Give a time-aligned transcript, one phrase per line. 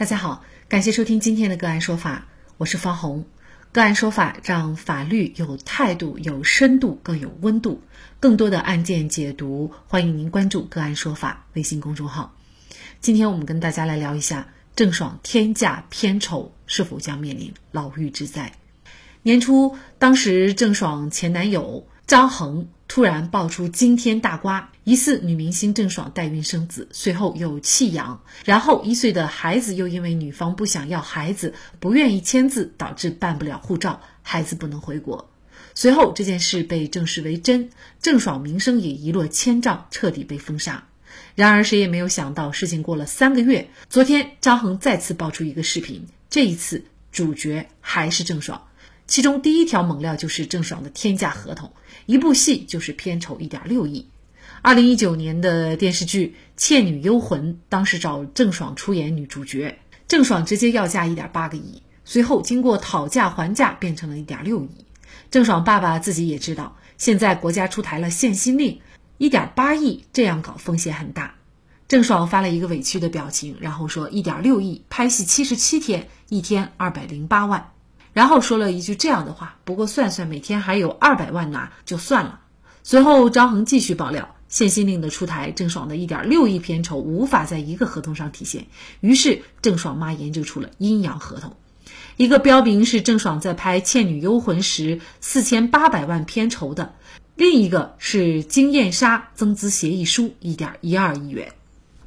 [0.00, 3.26] 大家好，感谢收听今天的个案说法，我是方红。
[3.70, 7.82] 个案说法让法律有态度、有深度、更有温度。
[8.18, 12.34] 更多的案件解读，欢迎您关注个案说法微信公众号。
[13.02, 18.50] 今天我们跟大家来聊一下郑爽天价片酬是否将面临牢狱之灾。
[19.22, 22.66] 年初，当时郑爽前男友张恒。
[22.88, 35.30] 突然爆出惊天大瓜，疑似女明星郑爽代孕生子，随后又弃养，然后一岁的孩子又因为女方不想要孩子，不愿意签字，导致办不了护照，孩子不能回国。
[35.76, 37.70] 随后这件事被证实为真，
[38.02, 40.88] 郑爽名声也一落千丈，彻底被封杀。
[41.36, 46.82] 然而谁也没有想到，事情过了三个月，昨天张恒再次爆出一个视频，这一次
[47.12, 48.62] 主角还是郑爽。
[49.10, 51.72] 其中第一条猛料就是郑爽的天价合同，
[52.06, 54.06] 一部戏就是片酬一点六亿。
[54.62, 64.86] 二零一九年的电视剧《倩女幽魂》，当时找郑爽出演女主角，郑爽直接要价一点八个亿，随后经过讨价还价变成了一点六亿。
[65.28, 68.80] 郑爽爸爸自己也知道，现在国家出台了限薪令，
[69.18, 71.34] 一点八亿这样搞风险很大。
[71.88, 77.72] 郑爽发了一个委屈的表情，然后说一点六亿拍戏七十七天，一天二百零八万。
[78.12, 82.40] 然后说了一句这样的话：“不过算算，每天还有二百万拿，就算了。”
[82.82, 88.66] 随后，张恒继续爆料，限薪令的出台，郑爽的一点六亿片酬无法在一个合同上体现。
[89.00, 91.54] 于是，郑爽妈研究出了阴阳合同，
[92.16, 96.94] 一个标明是郑爽在拍《倩女幽魂》时四千八百万片酬的，
[97.36, 101.52] 另一个是金燕莎增资协议书一点一二亿元。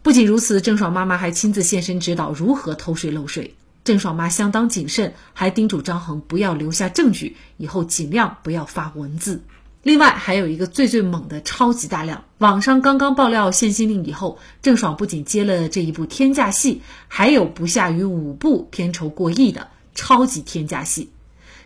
[0.02, 3.56] 不仅如此，郑爽妈妈还亲自现身指导如何偷税漏税。
[3.84, 9.44] 郑爽妈相当谨慎，还叮嘱张恒不要留下证据，以后尽量不要发文字。
[9.82, 21.10] 另外，还有一个最最猛的超级大料，网上刚刚爆料限薪令以后，郑爽不仅接了这一部天价戏，还有不下于五部片酬过亿的超级天价戏。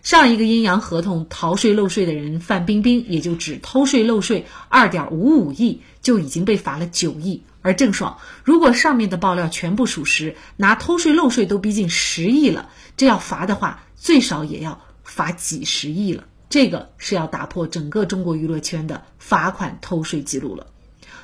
[0.08, 7.44] 上一个阴阳合同逃税漏税的人范冰冰，也就只偷税漏税二点五五亿，就已经被罚了九亿。
[7.62, 16.23] 而郑爽，如果上面的爆料全部属实，拿偷税漏税都逼近十亿了，这要罚的话，最少也要罚几十亿了。
[16.50, 20.67] 这个是要打破整个中国娱乐圈的罚款偷税记录了。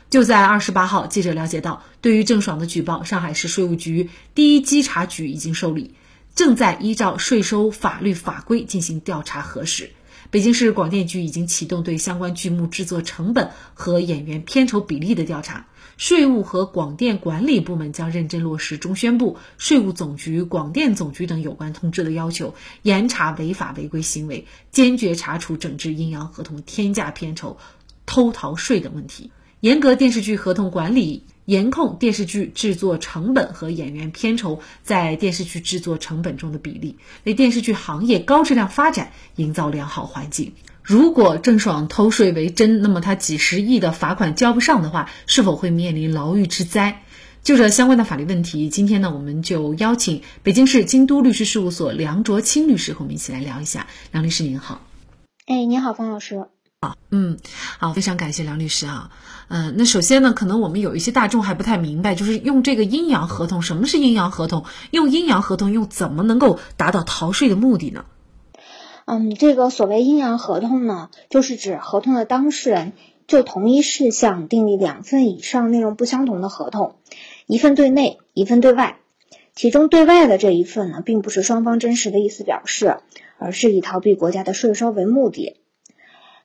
[0.09, 5.93] 就在二十八号，记者了解到，对于郑爽的举报，上海市税务局第一稽查局已经受理，
[6.35, 9.91] 正在依照税收法律法规进行调查核实。
[10.31, 15.67] 北京市广电局已经启动对相关剧目制作成本和演员片酬比例的调查。
[15.95, 27.59] 税务和广电管理部门将认真落实中宣部、税务总局、广电总局等有关通知的要求，严查违法违规行为，坚决查处整治阴阳合同、天价片酬、
[28.07, 29.29] 偷逃税等问题，
[29.59, 40.53] 严格电视剧合同管理，严控电视剧制作成本和演员片酬在电视剧制作成本中的比例，为电视剧行业高质量发展营造良好环境。
[40.81, 47.03] 如果郑爽偷税为真，那么他几十亿的罚款交不上的话，是否会面临牢狱之灾？
[47.41, 53.87] 就这相关的法律问题，今天呢，我们就邀请北京市京都律师事务所梁卓清律师和我们一起来聊一下。
[54.11, 54.81] 梁律师您好，
[55.45, 56.45] 哎，你好，方老师。
[57.09, 57.37] 嗯，
[57.79, 59.11] 好，非常感谢梁律师啊。
[59.47, 64.65] 嗯，那首先呢，可能我们有一些大众还不太明白，就是用这个阴阳合同，什么是阴阳合同？
[64.91, 68.05] 用阴阳合同又怎么能够达到逃税的目的呢？
[69.05, 72.93] 嗯，这个所谓阴阳合同呢，就是指合同的当事人
[73.27, 76.95] 就同一事项订立两份以上内容不相同的合同，
[77.45, 78.97] 一份对内，一份对外。
[79.55, 82.97] 其中对外的这一份呢，并不是双方真实的意思表示，
[83.37, 85.57] 而是以逃避国家的税收为目的。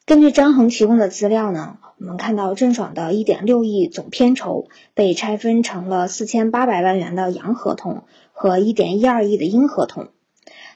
[0.09, 10.09] 根据张恒提供的资料呢，我们看到郑爽的一点六亿总片酬被拆分成了四千八百万元的阳合同和一点一二亿的阴合同。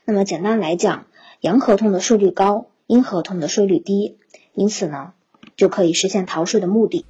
[0.04, 1.06] 那么简单来讲，
[1.40, 4.18] 阳合同的税率高，阴合同的税率低，
[4.52, 5.12] 因此呢，
[5.56, 7.06] 就可以实现逃税的目的。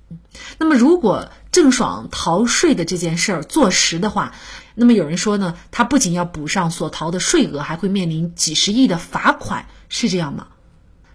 [0.59, 4.33] 那么，如果郑爽逃税的这件事儿坐实的话，
[4.77, 10.47] 那么有人说呢，他不仅要补上所逃的税额，还会面临几十亿的罚款，是这样吗？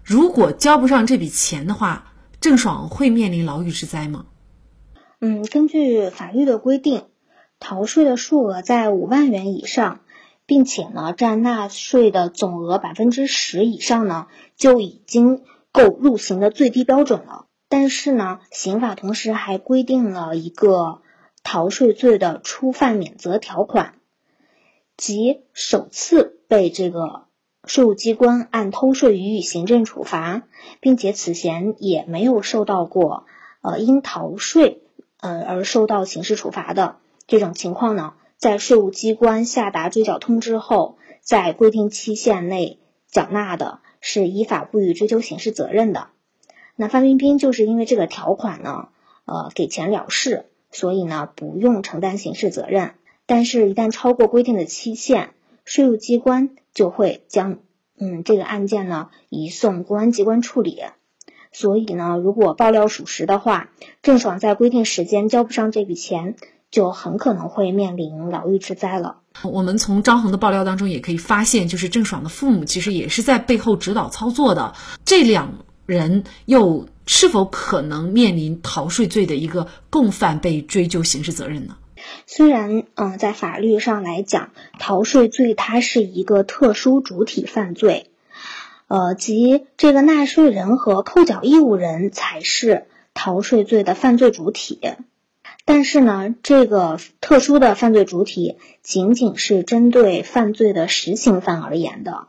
[0.08, 4.24] 如果交不上这笔钱的话，郑爽会面临牢狱之灾吗？
[5.20, 7.04] 嗯，根据法律的规定，
[7.60, 10.00] 逃税的数额在五万元以上。
[10.46, 17.44] 并且呢，占纳税的总额百分之十以上呢，就已经够入刑的最低标准了。
[17.68, 21.02] 但是呢，刑法同时还规定了一个
[21.42, 23.96] 逃税罪的初犯免责条款，
[24.96, 27.26] 即首次被这个
[27.68, 30.42] 税务机关按偷税予以行政处罚，
[30.80, 33.26] 并且此前也没有受到过
[33.60, 34.80] 呃因逃税
[35.20, 38.14] 呃而受到刑事处罚的这种情况呢。
[38.38, 42.78] 在税务机关下达追缴通知后，在规定期限内
[43.10, 46.08] 缴纳的，是依法不予追究刑事责任的。
[46.76, 48.88] 那范冰冰就是因为这个条款呢，
[49.26, 52.94] 呃，给钱了事，所以呢，不用承担刑事责任。
[53.26, 55.30] 但是，一旦超过规定的期限，
[55.68, 57.58] 税务机关就会将
[57.98, 60.80] 嗯这个案件呢移送公安机关处理。
[61.52, 63.68] 所以呢，如果爆料属实的话，
[64.00, 66.36] 郑爽在规定时间交不上这笔钱，
[66.70, 69.18] 就很可能会面临牢狱之灾了。
[69.42, 74.74] 我们从张恒的爆料当中也可以发现，就是郑爽的父母其实也是在背后指导操作的。
[75.04, 75.52] 这两
[75.84, 81.76] 人又是否可能面临逃税罪的一个共犯被追究刑事责任呢？
[82.26, 88.10] 虽然，嗯，在法律上来讲，逃税罪它是一个特殊主体犯罪。
[88.86, 94.80] 呃，即这个纳税人和扣缴义务人才是逃税罪的犯罪主体，
[95.66, 102.28] 但是呢，这个特殊的犯罪主体仅仅是针对犯罪的实行犯而言的。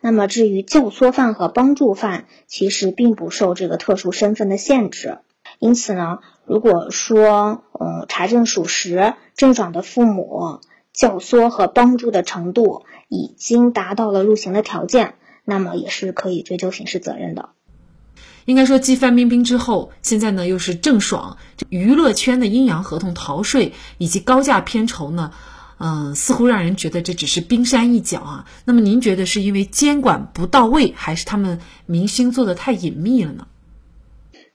[0.00, 5.18] 那么，至于教唆犯和帮助犯，其实并不受这个特殊身份的限制。
[5.58, 6.18] 因此呢，
[6.50, 10.58] 如果说，嗯，查证属实，郑爽的父母
[10.92, 15.14] 教唆和帮助的程度已经达到了入刑的条件。
[15.44, 17.50] 那么也是可以追究刑事责任的。
[18.46, 21.38] 应该说，继范冰冰之后，现在呢又是郑爽，
[21.68, 25.30] 娱乐圈的阴阳合同逃税以及高价片酬呢，
[25.78, 28.44] 嗯，似乎让人觉得这只是冰山一角啊。
[28.64, 33.46] 那么您觉得是因为监管不到位，还是他们明星做的太隐秘了呢？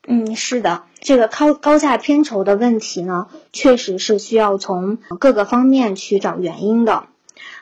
[0.08, 7.04] 嗯，是的，这个高高价片酬的问题呢，确实是需要从各个方面去找原因的。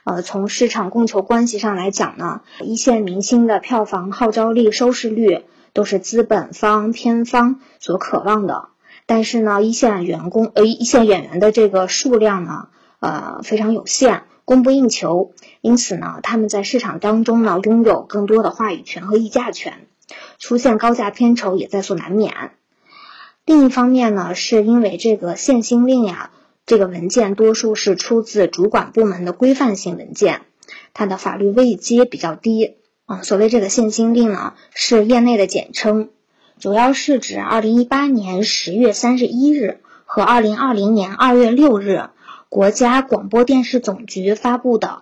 [0.05, 5.43] 呃，从市场供求关系上来讲呢，一线明星的票房号召力、收视率
[5.73, 8.69] 都是资本方、片方所渴望的。
[9.05, 12.69] 但是呢，一线员工呃一线演员的这个数量呢，
[13.01, 15.33] 呃非常有限，供不应求。
[15.59, 19.85] 因此呢，他们在市场当中呢，拥有更多的话语权和议价权，
[20.39, 22.51] 出现高价片酬也在所难免。
[23.45, 26.31] 另一方面呢，是因为这个限薪令呀。
[26.65, 30.43] 这个文件多数是出自主管部门的规范性文件，
[30.93, 33.21] 它的法律位阶比较低啊。
[33.21, 36.09] 所谓这个限薪令呢，是业内的简称，
[36.57, 42.03] 主要是指二零一八年十月三十一日和二零二零年二月六日，
[42.47, 45.01] 国家广播电视总局发布的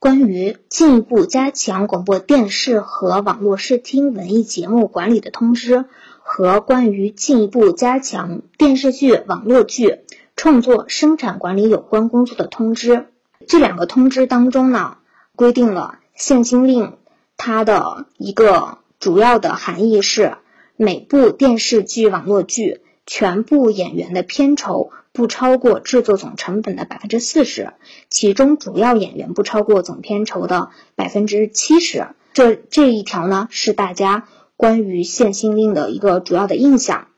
[0.00, 5.84] 关于进一步加强广播电视和网络视听文艺节目管理的通知
[6.22, 9.98] 和关于进一步加强电视剧、网络剧。
[10.36, 13.08] 创作、生产管理有关工作的通知，
[13.46, 14.96] 这两个通知当中呢，
[15.36, 16.96] 规定了限薪令
[17.36, 20.38] 它的一个主要的含义是，
[20.76, 27.72] 每部电视剧、网络剧全部演员的片酬不超过制作总成本的百分之四十，
[28.08, 32.08] 其中主要演员不超过总片酬的百分之七十。
[32.32, 37.08] 这这一条呢，是大家关于限薪令的一个主要的印象。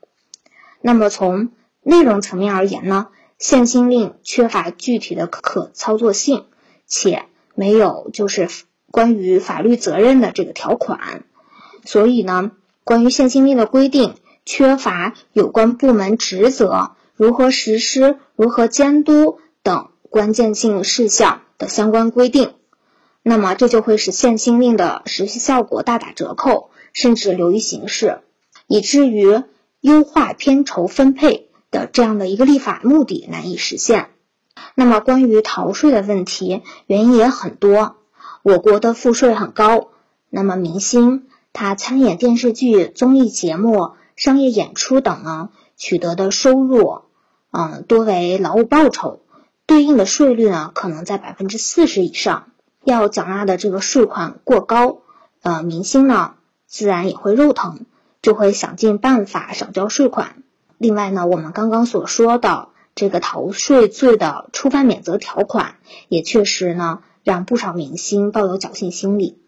[0.81, 1.51] 那么从
[1.83, 3.09] 内容层面而言呢，
[3.39, 6.47] 限薪令缺乏具体的可操作性，
[6.87, 8.49] 且没有就是
[8.91, 11.25] 关于法律责任的这个条款，
[11.85, 12.53] 所以呢，
[12.85, 14.15] 关于限薪令的规定
[14.47, 16.93] 缺乏有关部门职责、
[17.23, 22.55] 如何实施、如何监督等关键性事项的相关规定，
[23.23, 28.23] 那么这就会使限薪令的实施效果大打折扣，甚至流于形式，
[28.67, 29.45] 以至于
[29.81, 31.49] 优化片酬分配。
[31.71, 34.11] 的这样的一个立法目的难以实现。
[34.75, 37.99] 那么关于逃税的问题，原因也很多。
[38.43, 39.91] 我国的赋税很高，
[40.29, 47.03] 那么明星他参演电视剧、综艺节目、商业演出等呢，取得的收入，
[47.53, 49.21] 嗯，多为劳务报酬，
[49.67, 52.49] 对应的税率呢，可能在百分之四十以上。
[52.85, 54.99] 要缴纳的这个税款过高，
[55.43, 56.35] 呃，明星呢，
[56.67, 57.87] 自然也会肉疼，
[58.23, 60.43] 就会想尽办法少交税款。
[60.79, 65.77] 另外呢，我们刚刚所说的这个逃税罪的触犯免责条款，
[66.09, 69.39] 也确实呢让不少明星抱有侥幸心理。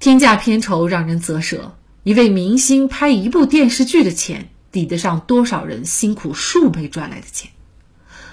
[0.00, 7.50] 天价片酬让人啧舌，一位明星拍一部电视剧的钱，抵得上多少人辛苦数倍赚来的钱？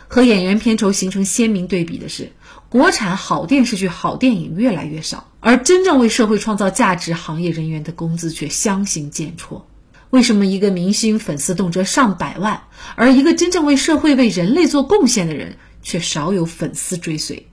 [0.07, 2.33] 和演员片酬形成鲜明对比的是，
[2.69, 9.63] 国产好电视剧、好电影越来越少，而真正为社会创造价值行业人员的工资却相形见绌。
[10.11, 12.61] 为什么一个明星粉丝动辄上百万，
[12.95, 17.47] 而一个真正为社会、为人类做贡献的人却少有粉丝追随？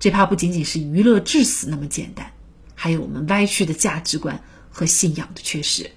[0.00, 2.32] 这怕不仅仅是娱乐至死那么简单，
[2.74, 5.92] 还有我们歪曲的价值观和信仰的缺失。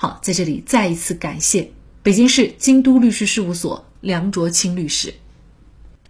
[0.00, 1.72] 好，在这里再一次感谢
[2.04, 5.12] 北京市京都律师事务所梁卓清律师。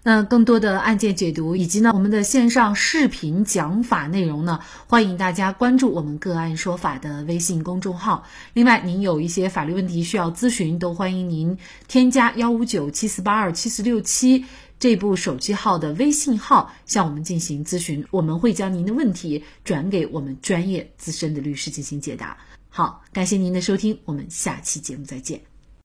[0.02, 8.26] 那更多的案件解读以及呢我们的线上视频讲法内容呢，欢迎大家关注我们个案说法的微信公众号。
[8.52, 11.56] 另外，您有一些法律问题需要咨询，都欢迎您
[11.88, 14.44] 添加幺五九七四八二七四六七
[14.78, 22.36] 这部手机号的微信号向我们进行咨询，我们会将您的问题转给我们专业资深的律师进行解答。
[22.68, 25.42] 好，感谢您的收听，我们下期节目再见。